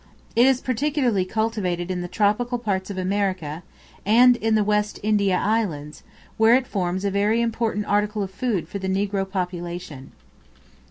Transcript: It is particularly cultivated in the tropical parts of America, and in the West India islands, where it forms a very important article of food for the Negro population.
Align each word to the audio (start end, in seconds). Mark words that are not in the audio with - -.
It 0.35 0.47
is 0.47 0.61
particularly 0.61 1.25
cultivated 1.25 1.91
in 1.91 2.01
the 2.01 2.07
tropical 2.07 2.57
parts 2.57 2.89
of 2.89 2.97
America, 2.97 3.61
and 4.03 4.35
in 4.37 4.55
the 4.55 4.63
West 4.63 4.99
India 5.03 5.37
islands, 5.37 6.01
where 6.37 6.55
it 6.55 6.65
forms 6.65 7.05
a 7.05 7.11
very 7.11 7.39
important 7.39 7.85
article 7.85 8.23
of 8.23 8.31
food 8.31 8.67
for 8.67 8.79
the 8.79 8.87
Negro 8.89 9.29
population. 9.29 10.11